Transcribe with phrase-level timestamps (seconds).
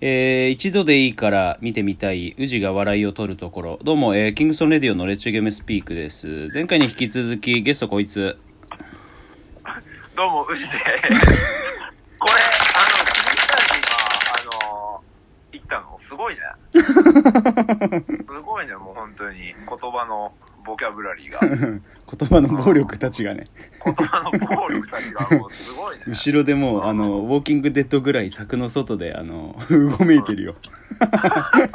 [0.00, 8.38] えー一度でいいから見てみたい宇治が笑いを取るところどうも、えーキングストンレディオのレッチゲームスピークです前回に引き続きゲストこいつ
[10.16, 10.68] どうも、宇治で。
[10.68, 11.18] これ、あの、気
[13.18, 13.90] づいたんで今、
[14.30, 15.02] あの、
[15.50, 16.40] 言ったの、すごいね。
[16.70, 19.38] すごいね、もう本当に。
[19.40, 20.32] 言葉の
[20.64, 21.40] ボキャブラリーが。
[22.16, 23.46] 言葉の暴力たちがね
[23.82, 26.04] 言葉の暴力たちがもうすごいね。
[26.06, 30.54] 後ろでもうあのウォーキングデッドぐらい柵の外であのうごめいてるよ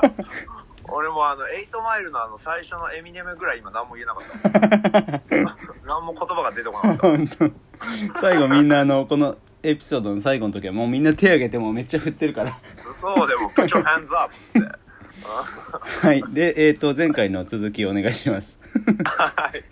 [0.91, 5.55] 俺もあの、エイトマイルのあの、最初のエミネムぐらい今何も言えなかった。
[5.85, 8.19] 何も言葉が出てこなかった。
[8.19, 12.57] 最後みんなあのこのエピソードの最後の時はもうみんな手挙げてもうめっちゃ振ってるから
[12.99, 14.88] そうでも、put your hands up って。
[15.23, 16.23] はい。
[16.33, 18.59] でえっ、と前回の続きお願いします。
[19.05, 19.63] はい。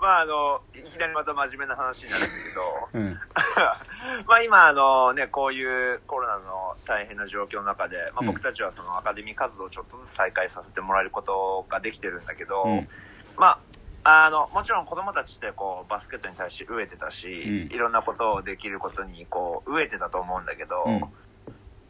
[0.00, 3.18] まああの、いきなりまた真面目な話になるんだけど、うん。
[4.26, 8.26] まあ今あのね、こういうコロナの大変な状況の中で、まあうん。
[8.26, 12.88] 僕たちはそのアカデミー活動をちょっとずつ再開させてもらえることができてるんだけど、うん。
[13.36, 13.58] ま
[14.04, 17.74] あ、あの、もちろん子供たちってこうバスケットに対して飢えてたし、うん。
[17.74, 21.12] いろんなことをできることにこう飢えてたと思うんだけど、うん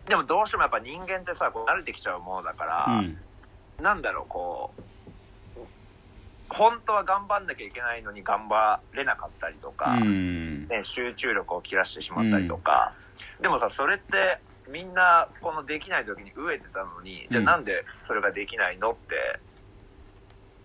[0.07, 3.19] でもどうしてもやっぱ人間ってさ、こう慣れてきちゃうものだから、うん。
[3.83, 5.61] なんだろう、こう、
[6.49, 10.69] 本当は頑張んなきゃいけないのに頑張れなかったりとか、うん。
[10.69, 12.95] ね、集中力を切らしてしまったりとか、
[13.41, 19.41] でもさ、それってみんなこのできない時に飢えてたのに、じゃあなんでそれができないのって、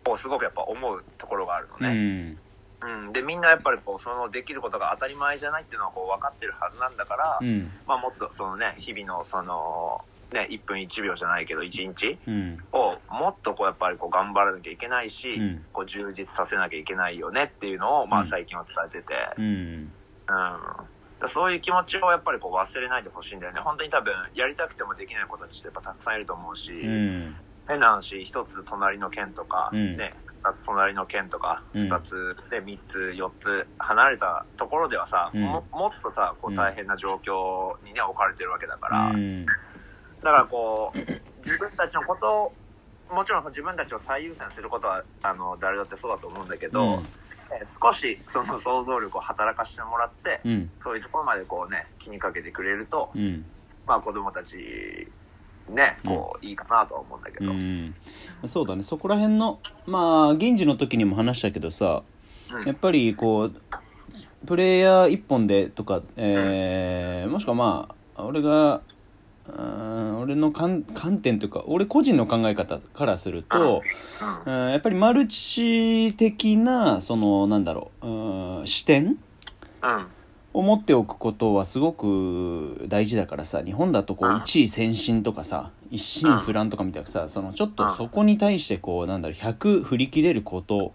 [0.06, 2.38] こうすごくやっぱ思うところがあるのうね。
[2.88, 3.14] んうん。
[3.14, 7.72] で、みんなやっぱりこう、そのできることが当たり前じゃないっていうのはこう分かってるはずなんだから、うん。
[7.86, 10.02] まあもっとそのね、日々のその、
[10.32, 12.58] ね、1分1秒じゃないけど1日うん。
[12.72, 15.66] をもっとこうやっぱりこう頑張らなきゃいけないし、うん。
[15.72, 18.24] こう充実させなきゃいけないよねっていうのを、まうん。
[18.24, 19.94] あ最近は伝えてて、うん。
[20.30, 21.28] うん。
[21.28, 23.60] そういう気持ちをやっぱりこう忘れないでほしいんだよね。
[23.62, 27.36] 本当に多分やりたくてもできない子たちってやっぱたくさんいると思うし、うん。
[27.68, 29.98] 変な話、一つ隣の県とか、うん。
[29.98, 31.88] ね、二つ隣の県とか、うん。
[31.88, 35.42] 二つで三つ、四つ離れたところではさ、うん。
[35.42, 36.58] ももっとさ、こううん。
[36.58, 39.46] 大変な状況にね、置かれてるわけだから、うん。
[39.46, 39.52] だ
[40.24, 42.54] からこう、自分たちのことを、
[43.14, 47.22] もちろんさ自分たちを最優先することは、あの、誰だってそうだと思うんだけど、えー
[47.84, 50.72] 少しその想像力を働かしてもらって、うん。
[50.80, 53.46] そういうところまでこうね、気にかけてくれると、うん。
[53.86, 55.12] まあ子供たち、
[55.76, 57.52] ね、こう、いいかなとは思うんだけど。
[57.52, 57.96] うん。
[58.46, 58.84] そうだね。
[58.84, 62.04] そこら辺のまあ銀次の時にも話したけどさ
[62.52, 62.66] うん。
[62.66, 63.56] やっぱりこう
[64.46, 68.82] プレイヤー一本でとか、えーもしくはまあ俺が
[69.48, 73.84] うん俺の観観点というか俺個人の考え方からすると、
[74.46, 74.54] うん。
[74.54, 74.72] うん。
[74.72, 79.18] やっぱりマルチ的なそのなんだろううん視点
[79.84, 80.08] うん。
[80.54, 90.94] を持っておくことはすごく大事だからさ日本だとこううん一位先進とかさ一心不乱とかみたいなさそのちょっとそこに対してこうなんだろう100振り切れること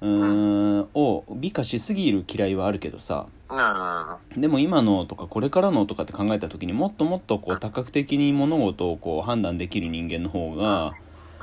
[0.00, 4.40] うーんを美化しすぎる嫌いはあるけどさうん。
[4.40, 10.94] でも今のとかこれからのとかって考えた時にもっともっとこう多角的に物事をこう判断できる人間の方が、うん。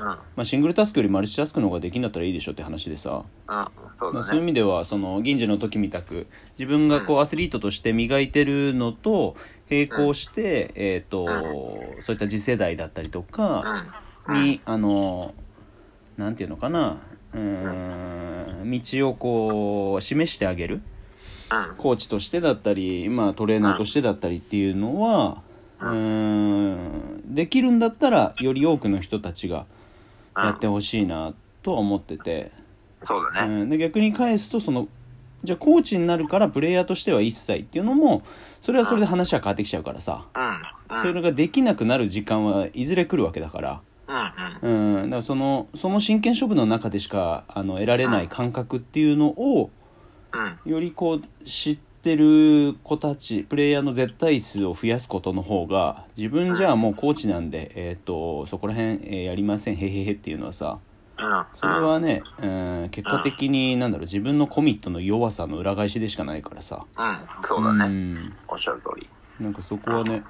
[0.04, 3.66] まあ、シングルタスクよりマルチタスクの方ができんだったらいいでしょって話でさうん。
[3.96, 4.30] そうまあだね。
[4.30, 6.26] そういう意味ではその銀次の時みたく
[6.58, 9.36] 自分がこうアスリートとして磨いてるのと
[9.70, 13.64] 並行して、えーとそういった次世代だったりとか
[14.28, 14.34] うん。
[14.34, 15.34] に、あの
[16.16, 16.98] なんていうのかな
[17.32, 17.40] うー
[18.64, 20.80] ん道をこう示してあげる
[21.52, 21.74] うん。
[21.76, 25.42] コーチとしてだったり、まあ、トレーナーとしてだったりっていうのは
[25.80, 29.66] うーんできるんだったらより多くの人たちが
[30.36, 32.52] やってほしいなとは思ってて。
[33.02, 33.62] そうだね。
[33.62, 34.88] うん、で逆に返すとその
[35.42, 38.22] じゃあコーチになるからプレイヤーとしては一切っていうのも
[38.62, 40.98] それはそれで話は変わってきちゃうからさ、うん。
[40.98, 43.80] それができなくなる時間はいずれ来るわけだから、
[44.62, 44.70] うん。
[44.70, 44.94] うん。
[45.02, 49.70] うん、だからそのその真剣勝負の中でしかあの得られない感覚っていうのを
[50.32, 50.70] うん。
[50.70, 60.80] よりこう知ってる子たちプレイヤーの絶対数を増やすことの方が自分じゃあもうコーチなんで、えー、とそこら辺、えーやりませんへへへっていうのはさ
[61.18, 61.44] うん。
[61.54, 67.18] それはね、うん、結果的になんだろう自分のコミットの弱さの裏返しでしかないからさうん。
[67.42, 67.86] そうだね。
[67.86, 69.08] んおっしゃる通り。
[69.40, 70.22] なんかそこはね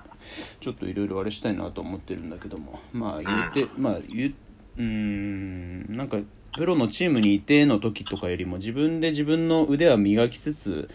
[0.61, 4.35] ちょっといろいろあれしたいなと思ってるんだけどもまあ言って、まあ言う
[4.79, 6.19] うーんなんか
[6.57, 10.89] プロのチームにいての時とかよりも自分で自分の腕は磨きつつうん。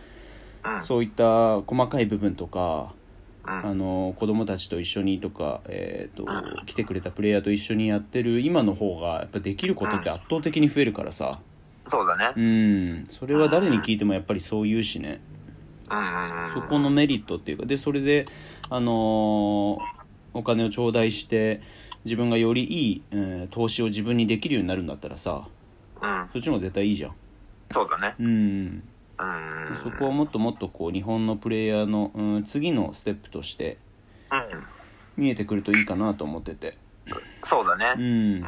[0.81, 2.93] そういった細かい部分とか
[3.45, 3.51] うん。
[3.51, 6.25] あの子供たちと一緒にとか、えー、と
[6.65, 11.39] 来てくれたプレイヤーと一緒にやってる今の方がやっぱできることって圧倒的に増えるからさ
[11.85, 12.33] そうだね。
[12.35, 15.21] うんそれは誰に聞いてもやっぱりそう言うしね。
[16.53, 18.27] そこのメリットっていうかでそれで
[18.69, 19.99] あのー
[20.31, 21.59] お金を頂戴して
[22.05, 25.41] 自分がよりいい、えー投資を自分にできるようになるんだったらさ
[26.01, 26.29] うん。
[26.31, 27.11] そっちの方が絶対いいじゃん
[27.71, 28.15] そうだね。
[28.19, 28.83] うんうん。
[29.83, 33.77] そこはもっともっとこう日本のプレイヤーの、うん、次のステップとして
[34.31, 35.23] うん。
[35.23, 36.77] 見えてくるといいかなと思ってて。
[37.41, 37.93] そうだね。
[37.97, 38.03] うん。
[38.03, 38.05] う
[38.37, 38.45] ん。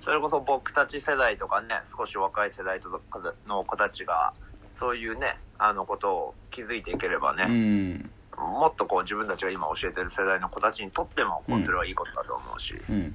[0.00, 4.32] それこそ僕たち世代とかね、少し若い世代とかの子たちが、
[4.74, 8.10] そういうね、あのことを気づいていければうね、ん。
[8.36, 12.96] もっとこう自分たちが今教えてる世代の子たちにとっても、こううんそれはいいことだと思うし、うん。
[12.96, 13.14] うん。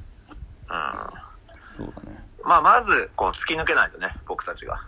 [1.75, 2.24] そうだね。
[2.44, 4.81] まあ、まず、こう、突き抜けないとね、僕たちが。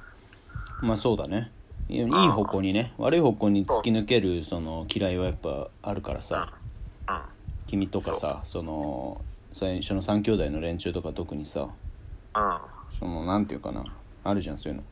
[0.82, 1.52] まあそうだね
[1.90, 6.54] いい方向にね悪い方向に突き抜けるその嫌いはやっぱあるからさ。
[7.08, 7.22] うん。
[7.68, 9.22] 君とかさその
[9.54, 11.70] 最初の3兄弟の連中とか特にさうん。
[12.90, 13.84] そのなんていうかな。
[14.24, 14.84] あるじゃんそういうの。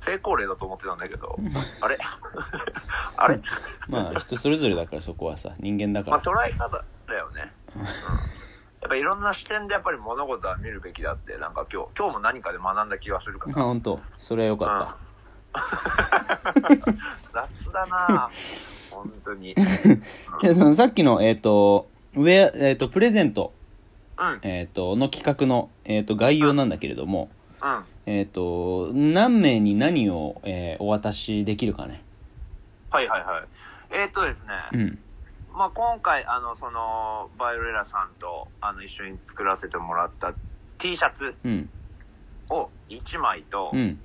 [0.00, 1.38] 成功例だと思ってたんだけど、
[1.80, 1.96] あれ？
[3.16, 3.40] あれ？
[3.88, 5.52] まあ人それぞれだからそこはさ。
[5.60, 7.52] 人間だかまあ、ら捉え方だよね。
[7.76, 7.82] うん。
[7.84, 13.62] やっぱいろんな視点でやっぱり物事は見るべきだって、なんか今日、今日も何かで学んだ気がするかあら。
[13.64, 14.00] 本当。
[14.18, 14.96] それはよか
[17.32, 18.30] 雑だな
[18.90, 19.50] 本当に。
[20.42, 23.52] いやそのさっきのえっ、と上えっ、とプレゼント
[24.18, 24.28] うん。
[24.28, 24.40] うん。
[24.42, 32.02] えっ、との企画のえっ、と概要なんだけれどもはえっ、と何名に何を、えーお渡しできるかね
[32.92, 33.22] いはいはい。
[33.90, 34.98] えーっとですね、うん
[35.54, 40.32] まあ今回、あの、その、バイオレラさんと、あの、一緒に作らせてもらった
[40.78, 41.70] T シャツうん
[42.50, 44.00] を1枚と、うん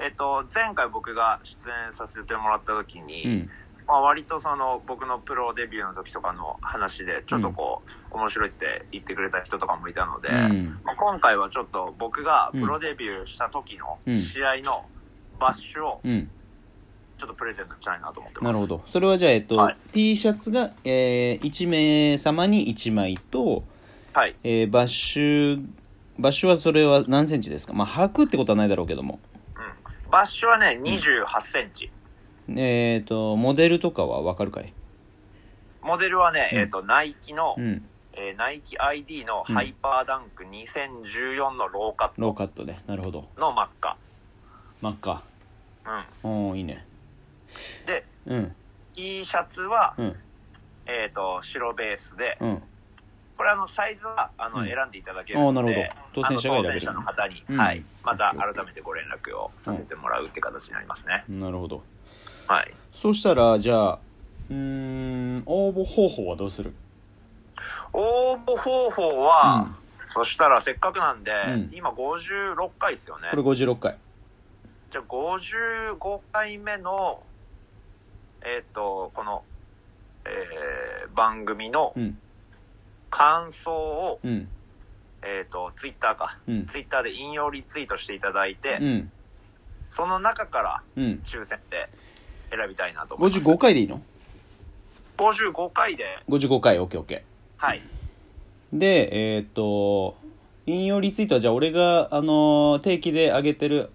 [0.00, 3.50] えーっと、前回僕が出演させてもらった時に、うん。
[3.86, 10.80] まあ、割とその僕のプロデビューの時とかの話でちょっとこう、面白いって言ってくれた人とかもいたので、うん。
[10.84, 14.16] まあ、今回はちょっと僕がプロデビューした時のうん。
[14.16, 14.84] 試合の
[15.40, 16.30] バッシュをうん。
[17.16, 18.44] ちょっとプレゼントしたいなと思ってます。
[18.44, 18.82] なるほど。
[18.86, 19.76] それはじゃあ、えっとはい。
[19.92, 23.64] T シャツが、えー、1名様に1枚と、
[24.12, 24.36] はい。
[24.44, 25.66] えーバッシュ
[26.18, 27.72] バッシュはそれは何センチですか？
[27.72, 29.18] まあ履くってことはないだろうけども。
[29.34, 29.37] うん。
[30.10, 31.90] バッシュはね、28センチ。
[32.56, 34.72] えっ、とモデルとかは分かるかい？
[35.82, 36.58] モデルはね、うん。
[36.60, 37.84] えっ、と、ナイキの、うん。
[38.14, 43.28] えーナイキ ID のハイパーダンク2014のローカッローカットでなるほど。
[43.36, 43.96] トの真っ赤。
[44.80, 45.22] 真っ赤
[46.24, 46.30] うん。
[46.30, 46.84] おおいいね。
[47.86, 48.54] で、うん。
[48.94, 50.16] T シャツは、うん。
[50.86, 52.62] えっ、と、白ベースで、うん
[53.38, 54.66] これあの、サイズは、あの、うん。
[54.66, 56.22] 選んでいただけるので、あーなるほど。
[56.22, 57.56] 当選者の当選者の方に、うん。
[57.56, 57.84] はい。
[58.02, 61.24] また改めてご連絡をさせてもらうって形になりますね。
[61.28, 61.84] なるほど。
[62.48, 62.74] はい。
[62.90, 63.98] そしたらじゃあ
[64.50, 66.74] うーん応募方法はどうする？
[67.92, 69.76] 応募方法は、
[70.10, 71.70] そしたらせっかくなんで、うん。
[71.72, 73.28] 今56回ですよね。
[73.30, 73.36] こ。
[73.36, 73.96] れ56回。
[74.90, 77.22] じゃあ55回目の、
[78.44, 79.44] えっ、と、この、
[80.24, 82.18] えー番組のうん
[83.10, 84.48] 感想を、うん。
[85.22, 86.38] えっ、と、ツイッターか。
[86.46, 86.66] うん。
[86.66, 89.12] ツイッターで引用リツイートしていただいて、うん。
[89.90, 91.20] その中からうん。
[91.24, 91.88] 抽選で
[92.50, 93.44] 選びたいなと思います。
[93.44, 94.00] 55回でいいの
[95.16, 96.78] ？55回で、55回。
[96.78, 97.22] OKOK
[97.56, 97.82] はい。
[98.72, 100.16] でえっ、と
[100.66, 103.90] 引用リツイートはじゃあ俺があのー定期で上げてる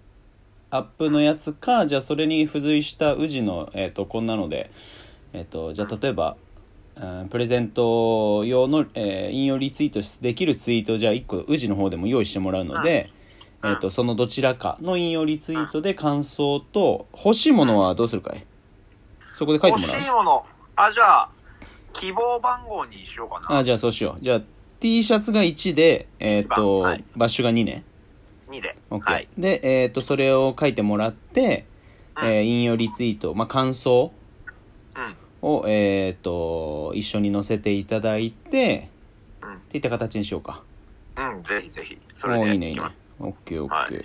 [0.70, 4.72] アップのやつかじゃあそれに付随した宇治の、えー、とこんなので、
[5.32, 6.43] えっとじゃあ例えば、うん
[7.30, 13.10] プレゼント用の、えー引用リツイートできるツイートをじゃあ1個宇治の方でも用意してもらうので、
[13.62, 18.44] うんえっとそのどちらかの引用リツイートで感想と欲しいものはどうするかい？
[19.34, 20.06] そこで書いて欲しもらう。
[20.06, 20.46] いもの、
[20.76, 21.28] あ、じゃあ、
[21.94, 23.58] 希望番号にしようかな。
[23.60, 24.22] あじゃあそうしよう。
[24.24, 24.40] じゃあ
[24.80, 27.04] T シャツが1で、えっとはい。
[27.16, 27.84] バッシュが2ね。
[28.48, 28.76] 2で。
[28.90, 29.28] OK、はい。
[29.38, 31.64] で、えっとそれを書いてもらって、
[32.20, 32.28] うん。
[32.28, 34.23] えー引用リツイート、まあ、感想うん。
[35.44, 38.88] を、えっと一緒に載せていただいて
[39.42, 39.54] うん。
[39.54, 40.62] っていった形にしようか。
[41.18, 41.98] うん、ぜひぜひ。
[42.14, 42.80] それでおいいねいいね。
[42.80, 42.94] きます。
[43.20, 44.04] OKOK、はい。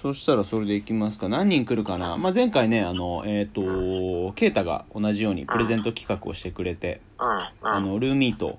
[0.00, 1.28] そしたらそれでいきますか。
[1.28, 7.48] 何人来るかな、まあ、前回ねあのえっ、とケイタが同じようにプレゼント企画をしてくれて、うん、うん。
[7.62, 8.58] あのルーミート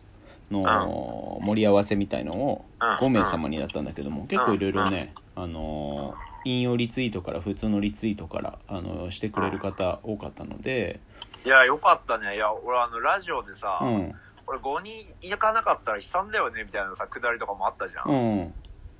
[0.51, 10.99] の盛り合わせみたいのをうん5名様になったんだけども結構いろいろねあの引用リツイートから普通のリツイートからあのしてくれる方多かったので
[11.45, 12.35] いや、よかったね。
[12.35, 18.11] いや、俺あの、ラジオでさ、うん俺5人行かなかったら悲惨だよね、みたいなさ、くだりとかもあったじゃん。
[18.11, 18.53] うん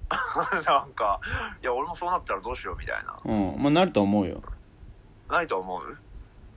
[0.66, 1.20] なんか、
[1.62, 3.20] いや、俺もそうなったらどうしよう、みたいな。
[3.26, 4.42] うんまあなると思うよ
[5.30, 5.98] ないと思う？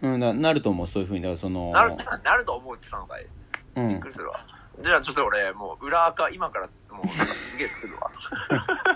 [0.03, 3.27] うんななると思うそういうふうにだからそのなる、 なると思うって言ったのかい？
[3.77, 4.35] うんびっくりするわ。
[4.81, 8.11] じゃあちょっと俺、もう裏垢、今から、もう、すげえ作るわ。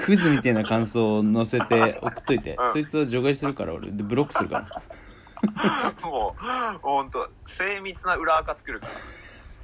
[0.00, 2.72] クズみたいな感想を載せて送っといてうん。
[2.72, 5.92] そいつは除外するから俺でブロックするから。
[6.02, 8.88] もう、ほんと、精密な裏垢作るか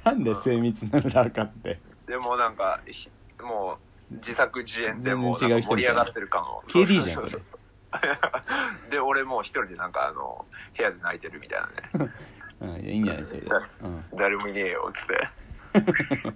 [0.03, 1.79] なんで精密な裏垢って。
[2.07, 3.09] でもなんかひ
[3.41, 3.77] も
[4.11, 5.99] う自作自演でもう全然違う人みたいな。
[5.99, 7.43] 盛り上がってるかも KD じゃんそれ。
[8.89, 11.59] で俺もう一人でなんかあの部屋で泣いてるみたい
[11.93, 12.11] なね。
[12.59, 13.41] うんいやいいんじゃないそれ。
[13.41, 13.47] で、
[13.83, 15.29] うん、誰もいねえよっつって。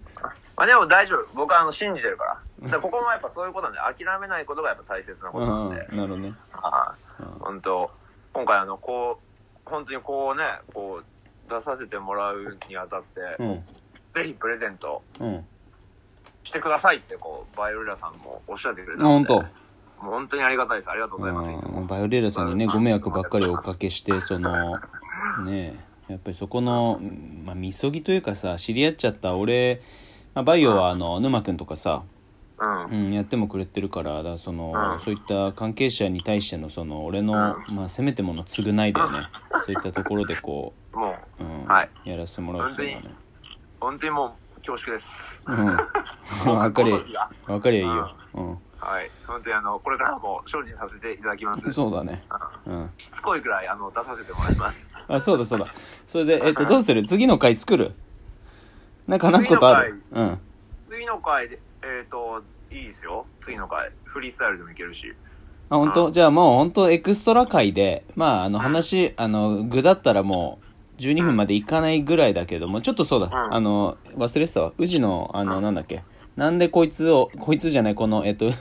[0.56, 1.28] まあでも大丈夫。
[1.34, 6.34] 僕はあの信じてるからだここもやっぱそういうことなんで諦めないことがやっぱ大切なことなんで、うんなるほどね。
[6.52, 7.24] はい。
[7.24, 7.30] うん。
[7.40, 7.92] 本当
[8.34, 9.20] 今回あのこ
[9.66, 13.64] う本当にこうねこう出させてもらうにあたって、うん。
[14.10, 15.46] ぜひプレゼントうん。
[16.44, 19.62] してくださいってこうバイオレラさんもおっしゃってくれあたので本当。
[19.98, 20.90] 本当にありがたいです。
[20.90, 24.80] ありがとうございますバイオレーラさんにねご迷惑ばっかりおかけしてその
[25.46, 27.00] ねやっぱりそこの、
[27.46, 29.82] まあ、みそぎというかさ知り合っちゃった俺、
[30.34, 32.04] まあ、バイオはあの沼君とかさ、
[32.62, 32.86] うん。
[32.86, 35.00] うん、やってもくれてるからだその、うん。
[35.00, 37.34] そういった関係者に対してのその俺の、
[37.74, 39.20] まあ、せめてもの償いだよね。
[39.66, 41.66] そういったところでこもうう、うん。
[41.66, 41.90] はい。
[42.06, 43.10] やらせてもらうっていうのはね。
[43.80, 45.42] 本当にもう恐縮です。
[45.48, 45.56] うん。
[46.46, 48.40] 分かりゃ分かりゃいいよ、う
[48.78, 49.10] はい。
[49.28, 51.68] 本当にあのこれからも精進させていただきます。
[51.68, 52.24] ん、そうだね。
[52.66, 52.74] うん。
[52.82, 52.92] うん。
[52.98, 54.92] しつこいくらいあの出させてもらいます。
[55.08, 55.68] あそうだそうだ。
[56.06, 57.02] それでえっとどうする？
[57.04, 57.94] 次の回作る？
[59.08, 60.04] なんか話すことある？
[60.12, 60.40] うん。
[60.90, 61.60] 次の回で
[62.02, 62.42] えっ、と
[62.72, 63.28] いいですよ。
[63.42, 63.92] 次の回。
[64.06, 65.14] フリースタイルでもいけるし。
[65.70, 66.10] あ本当？
[66.12, 70.60] じゃあもう本当エクストラ回でまああの話あの具だったらも
[70.98, 73.54] う12分までいかないぐらいだけどもちょっとそうだ、うん。
[73.54, 74.74] あの忘れてたわ。
[74.80, 75.64] 宇治のあの、うん。
[75.64, 76.04] なんだっけ？
[76.36, 78.50] なんでこいつをこいつじゃないこのえっと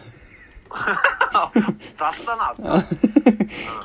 [1.97, 2.55] 雑だな。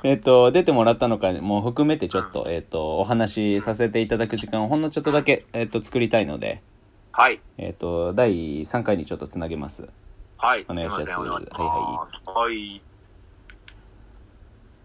[0.03, 6.62] えっと出てもらったのかも含めてちょっと、えっとお話しさせていただく時間をほんのちょっとだけ、えっと作りたいので
[7.17, 7.39] はい。
[7.57, 9.88] えっと第3回にちょっとつなげます。
[10.36, 10.65] はい。
[10.67, 11.03] お願いします。
[11.03, 11.19] いません。
[11.22, 12.51] お願いはい。
[12.51, 12.94] はい